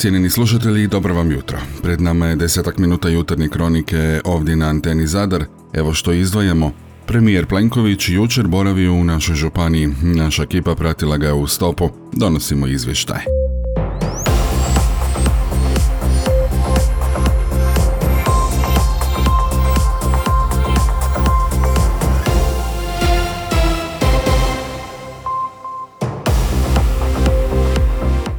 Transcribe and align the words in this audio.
Cijenjeni 0.00 0.30
slušatelji, 0.30 0.86
dobro 0.86 1.14
vam 1.14 1.32
jutro. 1.32 1.58
Pred 1.82 2.00
nama 2.00 2.26
je 2.26 2.36
desetak 2.36 2.78
minuta 2.78 3.08
jutarnje 3.08 3.48
kronike 3.48 4.20
ovdje 4.24 4.56
na 4.56 4.66
anteni 4.68 5.06
Zadar. 5.06 5.44
Evo 5.72 5.94
što 5.94 6.12
izdvajamo. 6.12 6.72
Premijer 7.06 7.46
Plenković 7.46 8.08
jučer 8.08 8.46
boravio 8.46 8.94
u 8.94 9.04
našoj 9.04 9.34
županiji. 9.34 9.88
Naša 10.02 10.42
ekipa 10.42 10.74
pratila 10.74 11.16
ga 11.16 11.34
u 11.34 11.46
stopu. 11.46 11.88
Donosimo 12.12 12.66
izvještaj. 12.66 13.20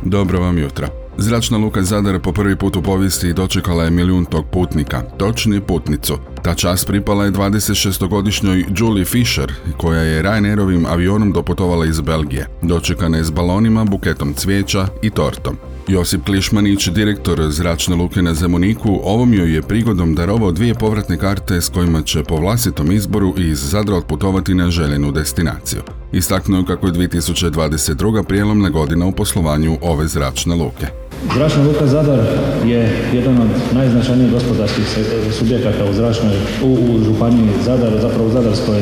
Dobro 0.04 0.40
vam 0.40 0.58
jutra. 0.58 1.01
Zračna 1.22 1.58
luka 1.58 1.84
Zadar 1.84 2.20
po 2.20 2.32
prvi 2.32 2.56
put 2.56 2.76
u 2.76 2.82
povijesti 2.82 3.34
dočekala 3.34 3.84
je 3.84 3.92
milijun 3.92 4.26
tog 4.26 4.46
putnika, 4.52 5.02
točnije 5.02 5.62
putnicu. 5.62 6.18
Ta 6.44 6.54
čast 6.56 6.88
pripala 6.88 7.26
je 7.26 7.32
26-godišnjoj 7.32 8.66
Julie 8.78 9.06
Fisher, 9.06 9.54
koja 9.78 10.02
je 10.02 10.24
Ryanairovim 10.24 10.88
avionom 10.88 11.32
doputovala 11.32 11.86
iz 11.86 12.02
Belgije. 12.02 12.48
Dočekana 12.62 13.18
je 13.18 13.24
s 13.24 13.32
balonima, 13.32 13.86
buketom 13.86 14.34
cvijeća 14.34 14.88
i 15.02 15.10
tortom. 15.10 15.58
Josip 15.88 16.26
Klišmanić, 16.26 16.88
direktor 16.88 17.52
zračne 17.52 17.96
luke 17.96 18.22
na 18.22 18.34
Zemuniku, 18.34 19.00
ovom 19.04 19.34
joj 19.34 19.56
je 19.56 19.62
prigodom 19.62 20.16
darovao 20.16 20.52
dvije 20.52 20.74
povratne 20.74 21.18
karte 21.18 21.62
s 21.62 21.70
kojima 21.70 22.02
će 22.02 22.24
po 22.24 22.36
vlastitom 22.36 22.92
izboru 22.92 23.34
iz 23.38 23.60
Zadra 23.70 23.96
otputovati 23.96 24.54
na 24.54 24.72
željenu 24.72 25.12
destinaciju. 25.12 25.82
Istaknuo 26.12 26.66
kako 26.66 26.88
je 26.88 26.94
2022. 26.94 28.24
prijelomna 28.24 28.70
godina 28.70 29.06
u 29.06 29.12
poslovanju 29.12 29.78
ove 29.82 30.08
zračne 30.08 30.56
luke. 30.56 31.11
Zračna 31.30 31.64
luka 31.64 31.88
Zadar 31.88 32.20
je 32.66 32.90
jedan 33.14 33.38
od 33.38 33.50
najznačajnijih 33.74 34.32
gospodarskih 34.32 34.86
subjekata 35.32 35.86
u 35.90 35.94
zračnoj, 35.94 36.34
u, 36.64 37.00
županiji 37.06 37.50
Zadar, 37.66 37.92
zapravo 38.02 38.28
u 38.28 38.32
Zadarskoj 38.32 38.82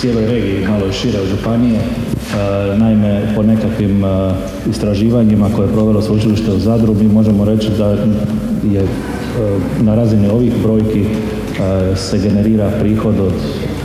cijeloj 0.00 0.26
regiji, 0.26 0.66
malo 0.68 0.92
šire 0.92 1.20
od 1.20 1.28
županije. 1.28 1.78
E, 1.78 2.76
naime, 2.76 3.32
po 3.36 3.42
nekakvim 3.42 4.04
e, 4.04 4.08
istraživanjima 4.70 5.48
koje 5.56 5.66
je 5.66 5.72
provelo 5.72 6.02
sveučilište 6.02 6.52
u 6.52 6.58
Zadru, 6.58 6.94
mi 6.94 7.08
možemo 7.08 7.44
reći 7.44 7.70
da 7.78 7.90
je 8.72 8.80
e, 8.80 8.86
na 9.80 9.94
razini 9.94 10.28
ovih 10.28 10.52
brojki 10.62 11.04
se 11.96 12.18
generira 12.18 12.70
prihod 12.80 13.20
od 13.20 13.32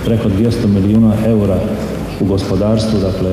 preko 0.05 0.29
200 0.29 0.67
milijuna 0.67 1.13
eura 1.25 1.59
u 2.19 2.25
gospodarstvu, 2.25 2.99
dakle 2.99 3.31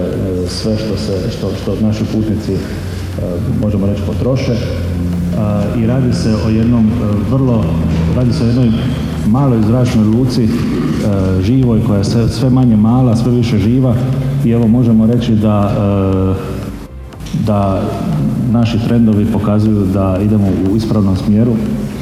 sve 0.49 0.77
što, 0.77 0.97
se, 0.97 1.31
što, 1.31 1.51
što 1.62 1.77
naši 1.81 2.05
putnici 2.12 2.56
možemo 3.61 3.86
reći 3.86 4.03
potroše 4.06 4.56
i 5.78 5.86
radi 5.86 6.12
se 6.12 6.34
o 6.47 6.48
jednom 6.48 6.91
vrlo, 7.31 7.64
radi 8.17 8.33
se 8.33 8.45
o 8.45 8.47
jednoj 8.47 8.70
maloj 9.27 9.62
zračnoj 9.62 10.05
luci 10.05 10.48
živoj 11.42 11.81
koja 11.87 11.98
je 11.98 12.28
sve 12.28 12.50
manje 12.50 12.77
mala, 12.77 13.17
sve 13.17 13.33
više 13.33 13.59
živa 13.59 13.94
i 14.44 14.50
evo 14.50 14.67
možemo 14.67 15.06
reći 15.06 15.33
da 15.33 15.72
da 17.47 17.83
naši 18.53 18.78
trendovi 18.89 19.27
pokazuju 19.33 19.87
da 19.94 20.19
idemo 20.25 20.47
u 20.72 20.77
ispravnom 20.77 21.17
smjeru 21.17 21.53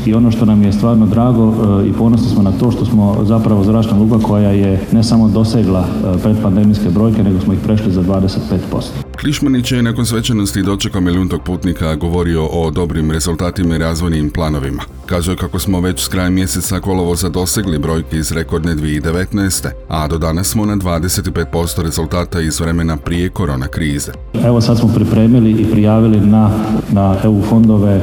i 0.07 0.15
ono 0.15 0.31
što 0.31 0.45
nam 0.45 0.63
je 0.63 0.73
stvarno 0.73 1.07
drago 1.07 1.55
i 1.87 1.93
ponosni 1.93 2.29
smo 2.29 2.43
na 2.43 2.53
to 2.53 2.71
što 2.71 2.85
smo 2.85 3.17
zapravo 3.25 3.65
zračna 3.65 3.97
luka 3.99 4.27
koja 4.27 4.51
je 4.51 4.81
ne 4.93 5.03
samo 5.03 5.29
dosegla 5.29 5.85
predpandemijske 6.23 6.91
brojke, 6.91 7.23
nego 7.23 7.41
smo 7.41 7.53
ih 7.53 7.59
prešli 7.65 7.93
za 7.93 8.03
25%. 8.03 9.05
Klišmanić 9.21 9.73
je 9.73 9.83
nakon 9.83 10.07
svečanosti 10.07 10.63
dočekao 10.63 11.01
milijuntog 11.01 11.43
putnika 11.43 11.95
govorio 11.95 12.47
o 12.47 12.71
dobrim 12.71 13.11
rezultatima 13.11 13.75
i 13.75 13.79
razvojnim 13.79 14.31
planovima. 14.31 14.83
Kazuje 15.07 15.37
kako 15.37 15.59
smo 15.59 15.81
već 15.81 16.05
s 16.05 16.09
krajem 16.09 16.35
mjeseca 16.35 16.81
kolovoza 16.81 17.29
dosegli 17.29 17.79
brojke 17.79 18.17
iz 18.17 18.33
rekordne 18.33 18.75
2019. 18.75 19.69
a 19.89 20.09
do 20.09 20.19
danas 20.19 20.47
smo 20.47 20.67
na 20.67 20.77
25% 20.77 21.83
rezultata 21.83 22.41
iz 22.41 22.61
vremena 22.61 22.97
prije 22.97 23.29
korona 23.29 23.67
krize. 23.67 24.13
Evo 24.45 24.61
sad 24.61 24.79
smo 24.79 24.89
pripremili 24.95 25.51
i 25.51 25.71
prijavili 25.71 26.21
na, 26.21 26.51
na 26.93 27.17
EU 27.25 27.43
fondove 27.43 27.93
e, 27.93 28.03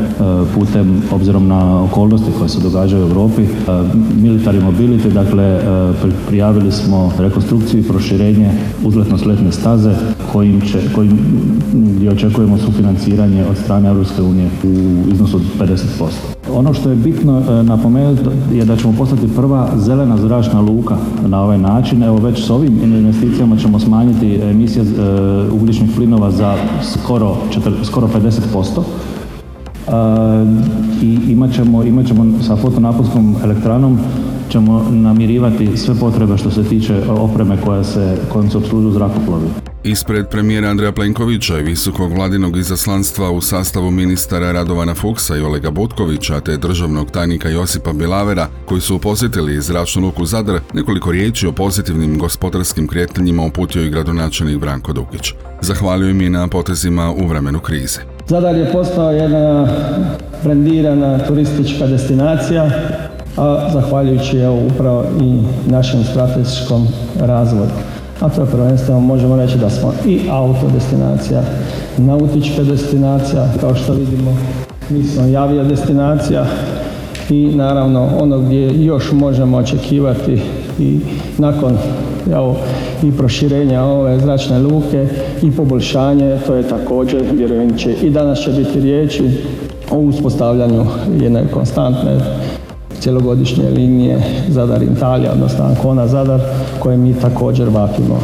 putem, 0.56 1.02
obzirom 1.12 1.48
na 1.48 1.84
okolnosti 1.92 2.32
koje 2.38 2.50
se 2.50 2.60
događaju 2.60 3.06
u 3.06 3.10
Europi, 3.10 3.42
e, 3.42 3.48
military 4.24 4.62
mobility, 4.62 5.14
dakle 5.14 5.44
e, 5.44 5.60
prijavili 6.28 6.72
smo 6.72 7.12
rekonstrukciju 7.18 7.80
i 7.80 7.88
proširenje 7.88 8.52
uzletno-sletne 8.86 9.52
staze 9.52 9.94
kojim 10.32 10.62
će, 10.62 10.80
kojim, 10.96 11.20
gdje 11.74 12.12
očekujemo 12.12 12.58
sufinanciranje 12.58 13.46
od 13.46 13.58
strane 13.58 13.90
Europske 13.90 14.22
unije 14.22 14.50
u 14.64 15.12
iznosu 15.14 15.38
od 15.38 15.44
50%. 15.60 15.76
Ono 16.54 16.74
što 16.74 16.90
je 16.90 16.96
bitno 16.96 17.40
e, 17.40 17.64
napomenuti 17.64 18.30
je 18.54 18.66
da 18.66 18.78
ćemo 18.78 18.94
postati 18.98 19.36
prva 19.36 19.70
zelena 19.76 20.18
zračna 20.18 20.62
luka 20.62 20.98
na 21.28 21.42
ovaj 21.42 21.58
način. 21.58 22.04
Evo 22.04 22.18
već 22.18 22.46
s 22.46 22.50
ovim 22.50 22.80
investicijama 22.84 23.58
ćemo 23.58 23.80
smanjiti 23.80 24.36
emisije 24.36 24.86
ugljičnih 25.52 25.92
plinova 25.96 26.32
za 26.32 26.56
skoro, 26.82 27.36
skoro 27.84 28.08
50%. 28.08 28.82
I 31.02 31.20
imat 31.28 31.54
ćemo, 31.54 31.84
imat 31.84 32.08
ćemo 32.08 32.42
sa 32.42 32.56
fotonaponskom 32.56 33.36
elektranom 33.44 34.00
ćemo 34.52 34.86
namirivati 34.90 35.78
sve 35.78 35.96
potrebe 36.00 36.38
što 36.38 36.52
se 36.52 36.64
tiče 36.64 37.02
opreme 37.08 37.58
koja 37.66 37.84
se, 37.84 38.18
kojom 38.30 38.50
se 38.50 38.60
zrakoplovi. 38.94 39.48
Ispred 39.84 40.28
premijera 40.30 40.70
Andreja 40.70 40.92
Plenkovića 40.92 41.60
i 41.60 41.64
visokog 41.64 42.14
vladinog 42.14 42.58
izaslanstva 42.58 43.32
u 43.32 43.42
sastavu 43.42 43.92
ministara 43.92 44.52
Radovana 44.52 44.96
Fuksa 44.96 45.38
i 45.38 45.42
Olega 45.42 45.72
Butkovića 45.72 46.40
te 46.40 46.58
državnog 46.58 47.12
tajnika 47.12 47.50
Josipa 47.50 47.94
Bilavera 47.94 48.48
koji 48.66 48.82
su 48.82 49.00
posjetili 49.00 49.62
zračnu 49.62 50.02
luku 50.02 50.26
Zadar 50.26 50.60
nekoliko 50.74 51.12
riječi 51.12 51.48
o 51.48 51.52
pozitivnim 51.52 52.18
gospodarskim 52.18 52.88
kretanjima 52.88 53.44
uputio 53.44 53.86
i 53.86 53.90
gradonačelnik 53.90 54.60
Branko 54.60 54.94
Dukić. 54.94 55.34
Zahvalio 55.62 56.10
im 56.10 56.22
je 56.22 56.30
na 56.30 56.48
potezima 56.48 57.12
u 57.12 57.28
vremenu 57.28 57.60
krize. 57.60 58.00
Zadar 58.32 58.56
je 58.56 58.72
postao 58.72 59.12
jedna 59.12 59.68
brendirana 60.44 61.20
turistička 61.28 61.88
destinacija, 61.88 62.70
a 63.38 63.70
zahvaljujući 63.74 64.38
evo 64.38 64.60
upravo 64.74 65.04
i 65.22 65.42
našem 65.72 66.04
strateškom 66.04 66.88
razvoju. 67.20 67.70
A 68.20 68.30
to 68.30 68.46
prvenstveno 68.46 69.00
možemo 69.00 69.36
reći 69.36 69.58
da 69.58 69.70
smo 69.70 69.94
i 70.08 70.20
auto 70.30 70.70
destinacija, 70.74 71.42
nautička 71.98 72.64
destinacija, 72.64 73.48
kao 73.60 73.76
što 73.76 73.94
vidimo, 73.94 74.38
mi 74.90 75.04
smo 75.04 75.26
javija 75.26 75.64
destinacija 75.64 76.46
i 77.30 77.52
naravno 77.56 78.10
ono 78.20 78.40
gdje 78.40 78.86
još 78.86 79.12
možemo 79.12 79.58
očekivati 79.58 80.42
i 80.80 81.00
nakon 81.38 81.78
i 83.04 83.12
proširenja 83.12 83.84
ove 83.84 84.20
zračne 84.20 84.60
luke 84.60 85.08
i 85.42 85.52
poboljšanje, 85.52 86.38
to 86.48 86.56
je 86.56 86.68
također, 86.68 87.22
vjerujem 87.34 87.78
će 87.78 87.94
i 87.94 88.10
danas 88.10 88.40
će 88.40 88.52
biti 88.52 88.80
riječi 88.80 89.24
o 89.92 89.98
uspostavljanju 89.98 90.86
jedne 91.22 91.44
konstantne 91.54 92.18
cjelogodišnje 93.00 93.70
linije 93.70 94.24
Zadar 94.50 94.84
Italija, 94.84 95.32
odnosno 95.32 95.66
Ancona 95.66 96.08
Zadar, 96.08 96.40
koje 96.80 96.98
mi 96.98 97.14
također 97.14 97.70
vapimo. 97.70 98.20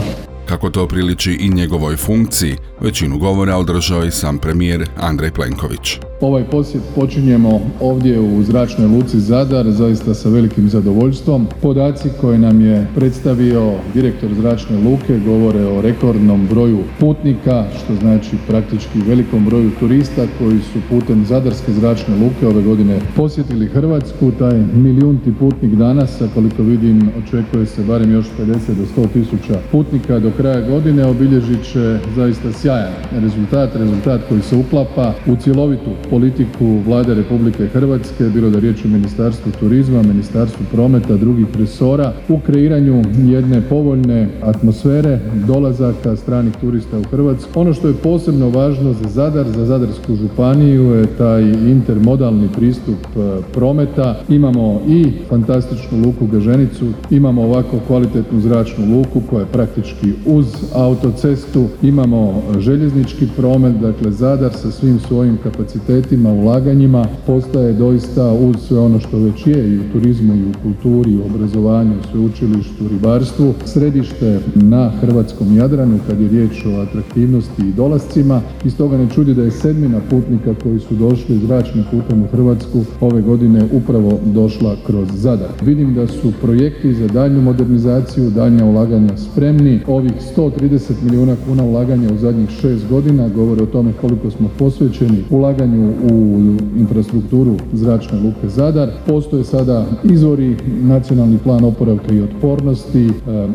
Kako 0.48 0.70
to 0.70 0.88
priliči 0.88 1.38
i 1.40 1.50
njegovoj 1.50 1.96
funkciji, 1.96 2.56
većinu 2.82 3.18
govora 3.18 3.58
održao 3.58 4.06
i 4.06 4.12
sam 4.12 4.38
premijer 4.38 4.90
Andrej 4.98 5.32
Plenković. 5.32 6.00
Ovaj 6.22 6.44
posjet 6.44 6.84
počinjemo 6.96 7.62
ovdje 7.82 8.20
u 8.20 8.44
zračnoj 8.44 8.88
luci 8.88 9.20
Zadar, 9.20 9.72
zaista 9.72 10.14
sa 10.14 10.30
velikim 10.30 10.70
zadovoljstvom. 10.70 11.48
Podaci 11.62 12.10
koje 12.22 12.38
nam 12.38 12.62
je 12.62 12.88
predstavio 12.96 13.74
direktor 13.94 14.34
zračne 14.34 14.78
luke 14.78 15.20
govore 15.20 15.66
o 15.66 15.82
rekordnom 15.82 16.48
broju 16.48 16.80
putnika, 17.00 17.66
što 17.78 17.96
znači 17.96 18.36
praktički 18.48 19.00
velikom 19.08 19.46
broju 19.46 19.72
turista 19.80 20.26
koji 20.40 20.60
su 20.60 20.80
putem 20.90 21.26
Zadarske 21.26 21.74
zračne 21.74 22.16
luke 22.16 22.48
ove 22.48 22.62
godine 22.62 23.00
posjetili 23.16 23.68
Hrvatsku. 23.68 24.32
Taj 24.40 24.60
milijunti 24.74 25.34
putnik 25.40 25.72
danas, 25.72 26.22
a 26.22 26.28
koliko 26.34 26.64
vidim 26.64 27.12
očekuje 27.24 27.66
se 27.66 27.84
barem 27.84 28.12
još 28.12 28.26
50 28.40 28.50
do 28.74 29.02
100 29.04 29.08
tisuća 29.14 29.60
putnika 29.72 30.20
do 30.20 30.32
kraja 30.38 30.62
godine, 30.62 31.06
obilježit 31.06 31.64
će 31.72 31.98
zaista 32.16 32.52
sjajan 32.52 32.94
rezultat, 33.22 33.76
rezultat 33.76 34.22
koji 34.30 34.42
se 34.42 34.56
uklapa 34.56 35.14
u 35.28 35.36
cjelovitu 35.36 35.90
politiku 36.10 36.66
Vlade 36.86 37.14
Republike 37.14 37.68
Hrvatske, 37.68 38.24
bilo 38.24 38.50
da 38.50 38.60
riječ 38.60 38.86
o 38.86 38.88
Ministarstvu 38.88 39.52
turizma, 39.60 40.02
Ministarstvu 40.02 40.66
prometa, 40.72 41.16
drugih 41.16 41.46
resora, 41.60 42.14
u 42.30 42.40
kreiranju 42.40 43.04
jedne 43.26 43.62
povoljne 43.62 44.28
atmosfere 44.42 45.20
dolazaka 45.48 46.16
stranih 46.16 46.54
turista 46.62 47.00
u 47.00 47.04
Hrvatsku. 47.04 47.60
Ono 47.60 47.74
što 47.74 47.88
je 47.88 47.94
posebno 47.94 48.50
važno 48.50 48.94
za 48.94 49.10
Zadar, 49.10 49.46
za 49.48 49.66
Zadarsku 49.66 50.16
županiju 50.16 50.84
je 50.84 51.08
taj 51.18 51.42
intermodalni 51.52 52.50
pristup 52.58 53.06
e, 53.16 53.42
prometa. 53.54 54.16
Imamo 54.30 54.82
i 54.88 55.12
fantastičnu 55.30 55.98
luku 56.06 56.26
Gaženicu, 56.26 56.86
imamo 57.10 57.44
ovako 57.44 57.80
kvalitetnu 57.88 58.42
zračnu 58.42 58.98
luku 58.98 59.22
koja 59.30 59.40
je 59.40 59.52
praktički 59.52 60.14
uz 60.28 60.46
autocestu, 60.74 61.66
imamo 61.82 62.42
željeznički 62.60 63.28
promet, 63.38 63.76
dakle 63.82 64.12
Zadar 64.12 64.54
sa 64.54 64.72
svim 64.72 65.00
svojim 65.00 65.38
kapacitetima 65.44 66.34
ulaganjima 66.34 67.06
postaje 67.26 67.74
doista 67.74 68.32
uz 68.32 68.56
sve 68.68 68.80
ono 68.80 69.00
što 69.00 69.18
već 69.18 69.48
je 69.48 69.70
i 69.70 69.80
u 69.80 69.84
turizmu 69.94 70.36
i 70.36 70.44
u 70.44 70.54
kulturi, 70.64 71.12
i 71.12 71.18
u 71.18 71.26
obrazovanju, 71.26 71.94
sveučilištu, 72.12 72.88
ribarstvu, 72.88 73.54
središte 73.66 74.40
na 74.56 74.90
hrvatskom 74.90 75.58
Jadranu 75.58 76.00
kad 76.08 76.22
je 76.22 76.30
riječ 76.30 76.66
o 76.66 76.82
atraktivnosti 76.82 77.62
i 77.62 77.74
dolascima 77.74 78.42
i 78.66 78.70
stoga 78.70 78.98
ne 78.98 79.08
čudi 79.16 79.34
da 79.34 79.44
je 79.44 79.52
sedmina 79.52 80.00
putnika 80.10 80.54
koji 80.64 80.80
su 80.80 80.96
došli 80.96 81.38
zračnim 81.38 81.84
putem 81.92 82.24
u 82.24 82.28
Hrvatsku 82.28 82.86
ove 83.02 83.22
godine 83.22 83.68
upravo 83.72 84.20
došla 84.26 84.76
kroz 84.86 85.08
Zadar. 85.14 85.50
Vidim 85.62 85.94
da 85.94 86.08
su 86.08 86.34
projekti 86.42 86.94
za 86.94 87.08
daljnju 87.08 87.42
modernizaciju, 87.42 88.30
daljnja 88.30 88.66
ulaganja 88.66 89.18
spremni. 89.18 89.80
Ovih 89.88 90.17
130 90.38 90.92
milijuna 91.04 91.36
kuna 91.48 91.64
ulaganja 91.64 92.14
u 92.14 92.18
zadnjih 92.18 92.50
šest 92.50 92.88
godina 92.90 93.30
govore 93.30 93.64
o 93.64 93.66
tome 93.66 93.94
koliko 94.02 94.32
smo 94.32 94.50
posvećeni 94.60 95.24
ulaganju 95.30 95.94
u 96.12 96.38
infrastrukturu 96.78 97.56
zračne 97.74 98.20
luke 98.20 98.50
Zadar. 98.50 98.90
Postoje 99.08 99.44
sada 99.44 99.86
izvori, 100.04 100.56
nacionalni 100.82 101.38
plan 101.38 101.64
oporavka 101.66 102.14
i 102.14 102.22
otpornosti, 102.22 103.10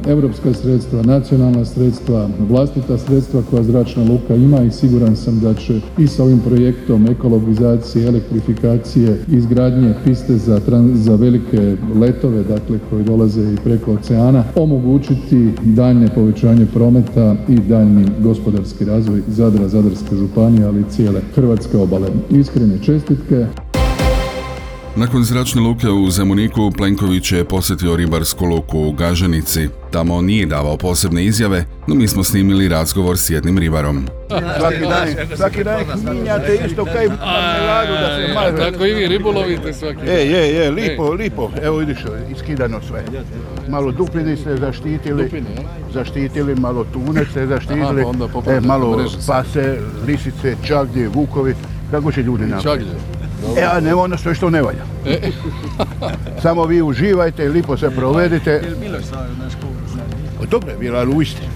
europska 0.09 0.55
sredstva, 0.55 1.03
nacionalna 1.03 1.65
sredstva, 1.65 2.29
vlastita 2.49 2.99
sredstva 2.99 3.43
koja 3.51 3.63
zračna 3.63 4.05
luka 4.05 4.35
ima 4.35 4.63
i 4.63 4.71
siguran 4.71 5.17
sam 5.17 5.41
da 5.41 5.55
će 5.55 5.81
i 5.99 6.07
sa 6.07 6.25
ovim 6.25 6.39
projektom 6.39 7.07
ekologizacije, 7.07 8.07
elektrifikacije, 8.07 9.19
izgradnje 9.29 9.95
piste 10.05 10.37
za, 10.37 10.61
za 10.95 11.15
velike 11.15 11.77
letove, 12.01 12.43
dakle 12.43 12.79
koji 12.91 13.05
dolaze 13.05 13.53
i 13.53 13.57
preko 13.65 13.93
oceana, 13.93 14.45
omogućiti 14.57 15.51
daljnje 15.63 16.09
povećanje 16.15 16.52
prometa 16.73 17.37
i 17.49 17.55
daljnji 17.55 18.05
gospodarski 18.21 18.85
razvoj 18.85 19.23
Zadra, 19.29 19.69
Zadarske 19.69 20.17
županije, 20.17 20.65
ali 20.65 20.81
i 20.81 20.91
cijele 20.91 21.21
Hrvatske 21.35 21.77
obale. 21.77 22.09
Iskrene 22.31 22.79
čestitke. 22.83 23.47
Nakon 24.97 25.25
zračne 25.25 25.61
luke 25.61 25.89
u 25.89 26.11
Zemuniku, 26.11 26.71
Plenković 26.71 27.33
je 27.33 27.45
posjetio 27.45 27.97
ribarsku 27.97 28.45
luku 28.45 28.79
u 28.79 28.93
Gaženici. 28.93 29.69
Tamo 29.91 30.21
nije 30.21 30.47
davao 30.47 30.77
posebne 30.77 31.25
izjave, 31.25 31.65
no 31.87 31.95
mi 31.95 32.09
smo 32.09 32.25
snimili 32.25 32.69
razgovor 32.69 33.19
s 33.19 33.31
jednim 33.31 33.59
ribarom. 33.59 34.07
Svaki 34.59 34.81
dan, 34.81 35.37
svaki 35.37 35.65
dan 35.65 35.85
minjate 36.15 36.59
isto 36.67 36.85
kaj 36.85 37.09
marmeladu 37.09 37.93
da 37.93 38.17
se 38.17 38.35
maže. 38.35 38.73
Tako 38.73 38.87
i 38.87 38.95
vi 38.95 39.09
ribolovite 39.09 39.73
svaki 39.73 40.01
E, 40.07 40.13
je, 40.13 40.55
je, 40.55 40.71
lipo, 40.71 41.13
lipo. 41.13 41.51
Evo 41.63 41.77
vidiš, 41.77 41.99
iskidano 42.37 42.81
sve. 42.89 43.05
Malo 43.69 43.93
dupini 43.93 44.37
ste 44.37 44.57
zaštitili, 44.57 45.45
zaštitili, 45.95 46.55
malo 46.55 46.85
tune 46.93 47.25
ste 47.31 47.47
zaštitili, 47.47 48.03
pa 48.03 48.09
onda 48.09 48.53
e, 48.53 48.61
malo 48.61 49.05
pase, 49.27 49.79
lisice, 50.07 50.57
čagdje, 50.67 51.09
vukovi. 51.09 51.55
Kako 51.91 52.13
će 52.13 52.23
ljudi 52.23 52.47
napraviti? 52.47 52.91
E, 53.59 53.65
a 53.65 53.81
ne 53.81 53.95
ono 53.95 54.19
sve 54.19 54.35
što 54.35 54.51
ne 54.51 54.63
valja. 54.63 54.85
Samo 56.43 56.65
vi 56.65 56.83
uživajte, 56.83 57.49
lipo 57.49 57.77
se 57.77 57.91
provedite. 57.91 58.63
Pa 60.39 60.47
Dobro 60.47 60.71
je 60.71 60.77
bila, 60.77 60.99
ali 60.99 61.15
u 61.15 61.23
Istri. 61.23 61.47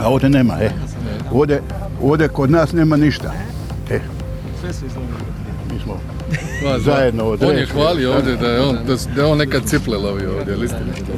A 0.00 0.08
ovdje 0.08 0.28
nema, 0.28 0.54
e. 0.60 0.70
Ovdje, 1.32 1.62
ovdje 2.02 2.28
kod 2.28 2.50
nas 2.50 2.72
nema 2.72 2.96
ništa. 2.96 3.32
E. 3.90 4.00
Mi 5.72 5.80
smo 5.84 6.00
Pa, 6.62 6.78
Zajedno 6.78 7.36
On 7.40 7.56
je 7.56 7.66
hvalio 7.66 8.14
ovdje 8.14 8.36
da 8.36 8.46
je 8.46 8.60
on, 8.60 8.78
da, 9.14 9.22
je 9.22 9.26
on 9.26 9.38
nekad 9.38 9.64
ciple 9.64 9.98
lovio 9.98 10.38
ovdje. 10.38 10.68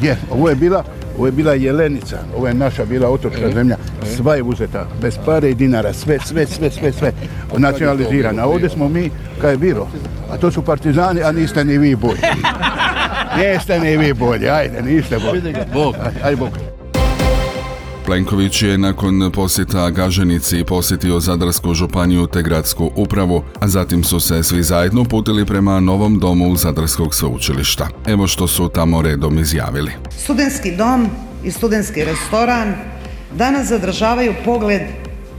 Je, 0.02 0.16
ovo 0.30 0.48
je 0.48 0.54
bila, 0.54 0.84
ovo 1.16 1.26
je 1.26 1.32
bila 1.32 1.54
jelenica, 1.54 2.18
ovo 2.36 2.48
je 2.48 2.54
naša 2.54 2.84
bila 2.84 3.08
otočka 3.08 3.50
zemlja, 3.54 3.76
sva 4.16 4.34
je 4.34 4.42
uzeta, 4.42 4.86
bez 5.02 5.18
pare 5.24 5.50
i 5.50 5.54
dinara, 5.54 5.92
sve, 5.92 6.18
sve, 6.24 6.46
sve, 6.46 6.70
sve, 6.70 6.92
sve, 6.92 7.12
nacionalizirana. 7.56 8.42
A 8.42 8.46
ovdje 8.46 8.68
smo 8.68 8.88
mi, 8.88 9.10
kaj 9.40 9.50
je 9.50 9.56
bilo, 9.56 9.88
a 10.30 10.36
to 10.36 10.50
su 10.50 10.62
partizani, 10.62 11.22
a 11.22 11.32
niste 11.32 11.64
ni 11.64 11.78
vi 11.78 11.96
bolji. 11.96 12.20
Niste 13.38 13.78
ni 13.80 13.96
vi 13.96 14.12
bolji, 14.12 14.48
ajde, 14.48 14.82
niste 14.82 15.18
bolji. 15.18 15.54
Bog. 15.72 15.94
Ajde, 16.24 16.36
Bog. 16.36 16.71
Plenković 18.06 18.62
je 18.62 18.78
nakon 18.78 19.30
posjeta 19.34 19.90
Gaženici 19.90 20.64
posjetio 20.64 21.20
Zadarsku 21.20 21.74
županiju 21.74 22.26
te 22.26 22.42
gradsku 22.42 22.90
upravu, 22.96 23.42
a 23.60 23.68
zatim 23.68 24.04
su 24.04 24.20
se 24.20 24.42
svi 24.42 24.62
zajedno 24.62 25.04
putili 25.04 25.46
prema 25.46 25.80
novom 25.80 26.18
domu 26.18 26.56
Zadarskog 26.56 27.14
sveučilišta. 27.14 27.88
Evo 28.06 28.26
što 28.26 28.46
su 28.46 28.68
tamo 28.68 29.02
redom 29.02 29.38
izjavili. 29.38 29.92
Studentski 30.18 30.76
dom 30.76 31.08
i 31.44 31.50
studentski 31.50 32.04
restoran 32.04 32.74
danas 33.36 33.68
zadržavaju 33.68 34.34
pogled 34.44 34.82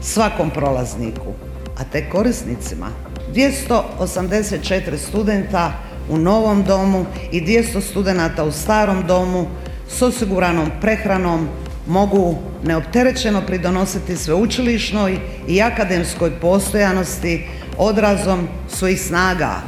svakom 0.01 0.49
prolazniku, 0.49 1.33
a 1.79 1.83
te 1.83 2.09
korisnicima 2.09 2.87
284 3.33 4.97
studenta 4.97 5.73
u 6.09 6.17
novom 6.17 6.63
domu 6.63 7.05
i 7.31 7.41
200 7.41 7.81
studenata 7.81 8.43
u 8.43 8.51
starom 8.51 9.07
domu 9.07 9.47
s 9.89 10.01
osiguranom 10.01 10.69
prehranom 10.81 11.47
mogu 11.87 12.35
neopterećeno 12.63 13.41
pridonositi 13.41 14.17
sveučilišnoj 14.17 15.19
i 15.47 15.61
akademskoj 15.61 16.31
postojanosti 16.31 17.45
odrazom 17.77 18.47
svojih 18.69 19.01
snaga, 19.01 19.61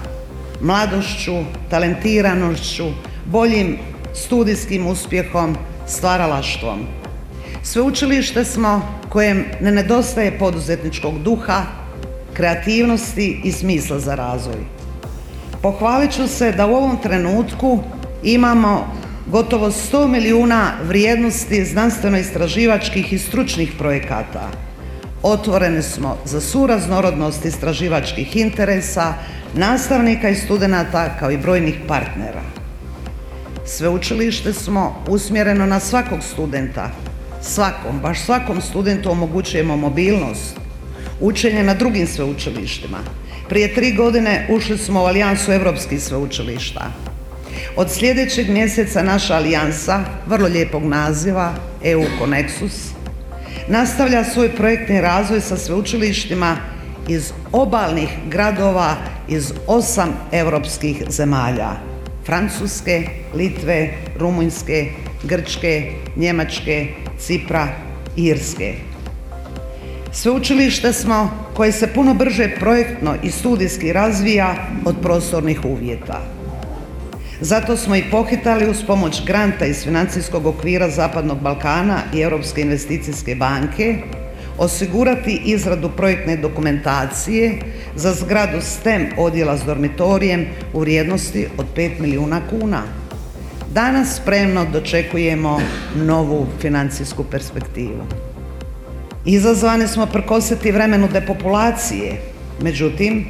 mladošću, 0.61 1.35
talentiranošću, 1.69 2.85
boljim 3.25 3.77
studijskim 4.13 4.87
uspjehom, 4.87 5.57
stvaralaštvom. 5.87 6.79
Sveučilište 7.63 8.45
smo 8.45 8.99
kojem 9.09 9.45
ne 9.61 9.71
nedostaje 9.71 10.39
poduzetničkog 10.39 11.19
duha, 11.23 11.61
kreativnosti 12.33 13.41
i 13.43 13.51
smisla 13.51 13.99
za 13.99 14.15
razvoj. 14.15 14.75
Pohvalit 15.61 16.11
ću 16.11 16.27
se 16.27 16.51
da 16.51 16.65
u 16.65 16.75
ovom 16.75 16.97
trenutku 17.03 17.79
imamo 18.23 18.87
gotovo 19.25 19.71
100 19.71 20.07
milijuna 20.07 20.71
vrijednosti 20.83 21.65
znanstveno-istraživačkih 21.65 23.13
i 23.13 23.17
stručnih 23.17 23.71
projekata. 23.77 24.51
Otvoreni 25.23 25.81
smo 25.81 26.17
za 26.25 26.41
svu 26.41 26.67
raznorodnost 26.67 27.45
istraživačkih 27.45 28.35
interesa, 28.35 29.13
nastavnika 29.55 30.29
i 30.29 30.35
studenata 30.35 31.17
kao 31.19 31.31
i 31.31 31.37
brojnih 31.37 31.75
partnera. 31.87 32.41
Sveučilište 33.65 34.53
smo 34.53 35.03
usmjereno 35.09 35.65
na 35.65 35.79
svakog 35.79 36.19
studenta. 36.23 36.91
Svakom, 37.41 37.99
baš 37.99 38.19
svakom 38.19 38.61
studentu 38.61 39.11
omogućujemo 39.11 39.77
mobilnost, 39.77 40.59
učenje 41.19 41.63
na 41.63 41.73
drugim 41.73 42.07
sveučilištima. 42.07 42.97
Prije 43.49 43.73
tri 43.73 43.93
godine 43.93 44.47
ušli 44.49 44.77
smo 44.77 45.03
u 45.03 45.05
alijansu 45.05 45.51
europskih 45.51 46.01
sveučilišta. 46.01 47.14
Od 47.77 47.91
sljedećeg 47.91 48.49
mjeseca 48.49 49.03
naša 49.03 49.35
alijansa, 49.35 49.99
vrlo 50.27 50.47
lijepog 50.47 50.83
naziva, 50.83 51.53
EU 51.83 52.03
Connexus, 52.19 52.93
nastavlja 53.67 54.23
svoj 54.23 54.49
projektni 54.55 55.01
razvoj 55.01 55.41
sa 55.41 55.57
sveučilištima 55.57 56.57
iz 57.07 57.31
obalnih 57.51 58.09
gradova 58.29 58.95
iz 59.27 59.53
osam 59.67 60.09
europskih 60.31 61.03
zemalja. 61.09 61.69
Francuske, 62.25 63.07
Litve, 63.33 63.89
Rumunjske, 64.19 64.85
Grčke, 65.23 65.91
Njemačke, 66.15 66.87
Cipra, 67.19 67.67
Irske. 68.15 68.73
Sveučilište 70.11 70.93
smo 70.93 71.47
koje 71.55 71.71
se 71.71 71.87
puno 71.87 72.13
brže 72.13 72.49
projektno 72.59 73.15
i 73.23 73.31
studijski 73.31 73.93
razvija 73.93 74.55
od 74.85 74.95
prostornih 75.01 75.65
uvjeta. 75.65 76.21
Zato 77.41 77.77
smo 77.77 77.95
i 77.95 78.03
pohitali 78.11 78.69
uz 78.69 78.83
pomoć 78.87 79.25
granta 79.25 79.65
iz 79.65 79.83
financijskog 79.83 80.45
okvira 80.45 80.89
Zapadnog 80.89 81.39
Balkana 81.39 82.01
i 82.13 82.19
Europske 82.21 82.61
investicijske 82.61 83.35
banke 83.35 83.97
osigurati 84.57 85.41
izradu 85.45 85.89
projektne 85.89 86.37
dokumentacije 86.37 87.59
za 87.95 88.13
zgradu 88.13 88.61
STEM 88.61 89.07
odjela 89.17 89.57
s 89.57 89.63
dormitorijem 89.63 90.45
u 90.73 90.79
vrijednosti 90.79 91.47
od 91.57 91.65
5 91.75 91.99
milijuna 91.99 92.41
kuna. 92.49 92.81
Danas 93.73 94.15
spremno 94.15 94.65
dočekujemo 94.73 95.59
novu 95.95 96.47
financijsku 96.61 97.23
perspektivu. 97.23 98.03
Izazvani 99.25 99.87
smo 99.87 100.05
prkositi 100.05 100.71
vremenu 100.71 101.07
depopulacije, 101.13 102.21
međutim, 102.61 103.25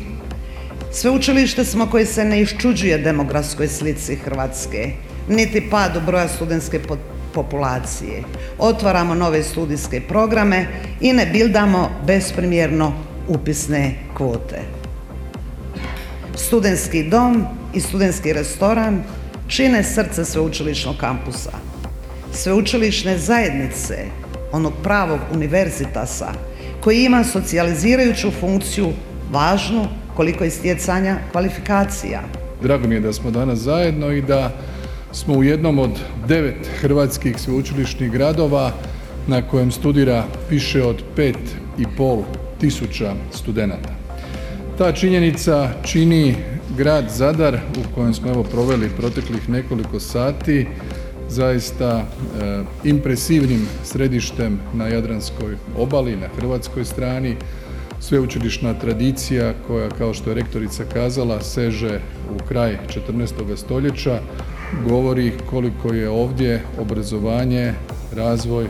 Sveučilište 0.95 1.65
smo 1.65 1.85
koje 1.91 2.05
se 2.05 2.23
ne 2.23 2.41
iščuđuje 2.41 2.97
demografskoj 2.97 3.67
slici 3.67 4.15
Hrvatske, 4.15 4.91
niti 5.29 5.69
padu 5.69 5.99
broja 6.05 6.27
studentske 6.27 6.79
po- 6.79 6.97
populacije. 7.33 8.23
Otvaramo 8.59 9.15
nove 9.15 9.43
studijske 9.43 10.01
programe 10.01 10.67
i 11.01 11.13
ne 11.13 11.25
bildamo 11.25 11.89
besprimjerno 12.07 12.93
upisne 13.27 13.93
kvote. 14.17 14.61
Studentski 16.35 17.03
dom 17.03 17.45
i 17.73 17.79
studentski 17.81 18.33
restoran 18.33 19.03
čine 19.47 19.83
srce 19.83 20.25
sveučilišnog 20.25 20.97
kampusa. 20.97 21.51
Sveučilišne 22.33 23.17
zajednice, 23.17 23.97
onog 24.51 24.73
pravog 24.83 25.19
univerzitasa, 25.33 26.31
koji 26.81 27.03
ima 27.03 27.23
socijalizirajuću 27.23 28.31
funkciju 28.39 28.93
važnu 29.31 29.87
koliko 30.15 30.45
i 30.45 30.49
stjecanja 30.49 31.17
kvalifikacija. 31.31 32.21
Drago 32.61 32.87
mi 32.87 32.95
je 32.95 33.01
da 33.01 33.13
smo 33.13 33.31
danas 33.31 33.59
zajedno 33.59 34.11
i 34.11 34.21
da 34.21 34.51
smo 35.11 35.33
u 35.33 35.43
jednom 35.43 35.79
od 35.79 35.99
devet 36.27 36.69
hrvatskih 36.81 37.39
sveučilišnih 37.39 38.11
gradova 38.11 38.71
na 39.27 39.41
kojem 39.41 39.71
studira 39.71 40.23
više 40.49 40.83
od 40.83 41.03
pet 41.15 41.37
i 41.77 41.85
pol 41.97 42.23
tisuća 42.59 43.13
studenata. 43.33 43.89
Ta 44.77 44.91
činjenica 44.91 45.69
čini 45.83 46.35
grad 46.77 47.05
Zadar 47.09 47.55
u 47.55 47.95
kojem 47.95 48.13
smo 48.13 48.29
evo 48.29 48.43
proveli 48.43 48.89
proteklih 48.89 49.49
nekoliko 49.49 49.99
sati 49.99 50.67
zaista 51.29 52.01
e, 52.01 52.63
impresivnim 52.83 53.67
središtem 53.83 54.59
na 54.73 54.87
Jadranskoj 54.87 55.57
obali, 55.77 56.15
na 56.15 56.27
hrvatskoj 56.37 56.85
strani, 56.85 57.35
sveučilišna 58.07 58.73
tradicija 58.73 59.53
koja 59.67 59.89
kao 59.89 60.13
što 60.13 60.29
je 60.29 60.35
rektorica 60.35 60.83
kazala 60.93 61.41
seže 61.41 61.99
u 62.35 62.47
kraj 62.47 62.77
14. 63.09 63.57
stoljeća 63.57 64.19
govori 64.87 65.31
koliko 65.49 65.93
je 65.93 66.09
ovdje 66.09 66.61
obrazovanje, 66.79 67.73
razvoj, 68.15 68.65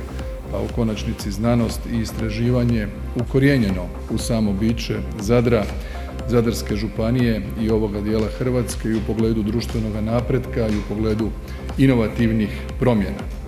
a 0.53 0.59
u 0.59 0.75
konačnici 0.75 1.31
znanost 1.31 1.79
i 1.93 1.97
istraživanje 1.97 2.87
ukorijenjeno 3.15 3.85
u 4.11 4.17
samo 4.17 4.53
biće 4.53 4.95
Zadra, 5.19 5.65
Zadarske 6.29 6.75
županije 6.75 7.41
i 7.61 7.69
ovoga 7.69 8.01
dijela 8.01 8.27
Hrvatske 8.37 8.89
i 8.89 8.95
u 8.95 9.01
pogledu 9.07 9.43
društvenog 9.43 10.03
napretka 10.03 10.67
i 10.67 10.77
u 10.77 10.81
pogledu 10.89 11.29
inovativnih 11.77 12.49
promjena. 12.79 13.44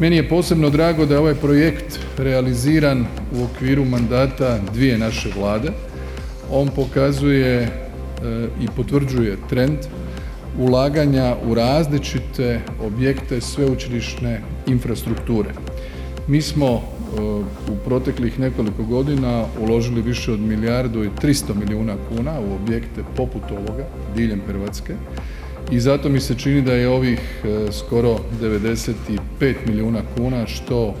Meni 0.00 0.16
je 0.16 0.28
posebno 0.28 0.70
drago 0.70 1.06
da 1.06 1.14
je 1.14 1.20
ovaj 1.20 1.34
projekt 1.34 1.98
realiziran 2.18 3.06
u 3.32 3.44
okviru 3.44 3.84
mandata 3.84 4.58
dvije 4.74 4.98
naše 4.98 5.28
vlade. 5.36 5.72
On 6.50 6.68
pokazuje 6.68 7.56
e, 7.56 7.68
i 8.60 8.66
potvrđuje 8.76 9.36
trend 9.48 9.78
ulaganja 10.58 11.36
u 11.46 11.54
različite 11.54 12.60
objekte 12.82 13.40
sveučilišne 13.40 14.40
infrastrukture. 14.66 15.50
Mi 16.28 16.42
smo 16.42 16.66
e, 16.66 16.80
u 17.72 17.76
proteklih 17.84 18.38
nekoliko 18.38 18.82
godina 18.82 19.44
uložili 19.60 20.02
više 20.02 20.32
od 20.32 20.40
milijardu 20.40 21.04
i 21.04 21.10
300 21.22 21.54
milijuna 21.54 21.96
kuna 22.08 22.40
u 22.40 22.54
objekte 22.54 23.02
poput 23.16 23.42
ovoga 23.50 23.84
diljem 24.16 24.40
Hrvatske 24.46 24.94
i 25.70 25.80
zato 25.80 26.08
mi 26.08 26.20
se 26.20 26.34
čini 26.34 26.62
da 26.62 26.72
je 26.72 26.88
ovih 26.88 27.20
e, 27.44 27.72
skoro 27.72 28.18
95 28.42 29.54
milijuna 29.66 30.00
kuna 30.16 30.46
što 30.46 30.94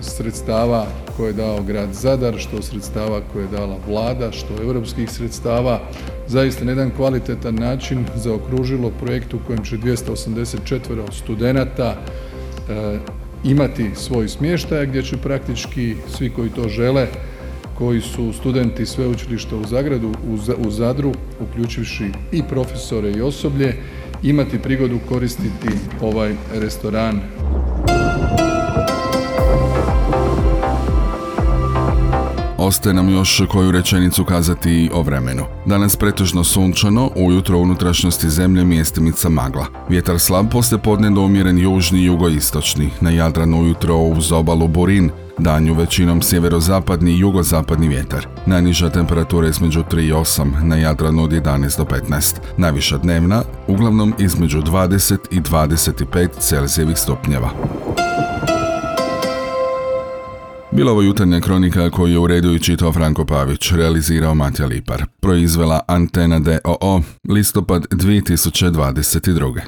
sredstava 0.00 0.86
koje 1.16 1.28
je 1.28 1.32
dao 1.32 1.62
grad 1.62 1.92
Zadar, 1.92 2.38
što 2.38 2.62
sredstava 2.62 3.20
koje 3.32 3.42
je 3.42 3.48
dala 3.48 3.76
vlada, 3.88 4.32
što 4.32 4.62
europskih 4.62 5.10
sredstava, 5.10 5.80
zaista 6.26 6.64
na 6.64 6.70
jedan 6.70 6.90
kvalitetan 6.96 7.54
način 7.54 8.04
zaokružilo 8.16 8.90
projekt 8.90 9.34
u 9.34 9.38
kojem 9.46 9.64
će 9.64 9.76
284 9.76 11.12
studenata 11.12 11.96
e, 11.96 12.98
imati 13.44 13.90
svoj 13.94 14.28
smještaj 14.28 14.86
gdje 14.86 15.02
će 15.02 15.16
praktički 15.16 15.94
svi 16.08 16.30
koji 16.30 16.50
to 16.50 16.68
žele 16.68 17.06
koji 17.80 18.00
su 18.00 18.32
studenti 18.32 18.86
sveučilišta 18.86 19.56
u 19.56 19.64
Zagradu, 19.64 20.12
u 20.58 20.70
Zadru, 20.70 21.12
uključivši 21.40 22.04
i 22.32 22.42
profesore 22.42 23.10
i 23.10 23.20
osoblje, 23.20 23.76
imati 24.22 24.58
prigodu 24.58 24.98
koristiti 25.08 25.68
ovaj 26.00 26.34
restoran 26.54 27.20
Ostaje 32.70 32.94
nam 32.94 33.08
još 33.08 33.42
koju 33.48 33.70
rečenicu 33.70 34.24
kazati 34.24 34.90
o 34.94 35.02
vremenu. 35.02 35.44
Danas 35.66 35.96
pretežno 35.96 36.44
sunčano, 36.44 37.10
ujutro 37.16 37.58
u 37.58 37.62
unutrašnjosti 37.62 38.30
zemlje 38.30 38.64
mjestimica 38.64 39.28
magla. 39.28 39.66
Vjetar 39.88 40.18
slab 40.18 40.46
poslije 40.50 40.82
podne 40.82 41.10
do 41.10 41.20
umjeren 41.20 41.58
južni 41.58 42.00
i 42.00 42.04
jugoistočni. 42.04 42.90
Na 43.00 43.10
Jadranu 43.10 43.60
ujutro 43.60 43.96
uz 43.96 44.32
obalu 44.32 44.68
Burin, 44.68 45.10
danju 45.38 45.74
većinom 45.74 46.22
sjeverozapadni 46.22 47.12
i 47.12 47.18
jugozapadni 47.18 47.88
vjetar. 47.88 48.26
Najniža 48.46 48.90
temperatura 48.90 49.48
između 49.48 49.82
3 49.90 50.00
i 50.00 50.12
8, 50.12 50.62
na 50.62 50.76
Jadranu 50.76 51.24
od 51.24 51.30
11 51.30 51.78
do 51.78 51.84
15. 51.84 52.36
Najviša 52.56 52.98
dnevna, 52.98 53.42
uglavnom 53.66 54.14
između 54.18 54.62
20 54.62 55.18
i 55.30 55.40
25 55.40 56.28
Celzijevih 56.38 56.98
stupnjeva. 56.98 57.50
Bila 60.80 60.92
ovo 60.92 61.02
jutarnja 61.02 61.40
kronika 61.40 61.90
koju 61.90 62.12
je 62.12 62.18
uredio 62.18 62.54
i 62.54 62.58
čitao 62.58 62.92
Franko 62.92 63.24
Pavić, 63.24 63.72
realizirao 63.72 64.34
Matja 64.34 64.66
Lipar. 64.66 65.04
Proizvela 65.20 65.80
Antena 65.88 66.38
DOO, 66.38 67.02
listopad 67.28 67.86
2022. 67.90 69.60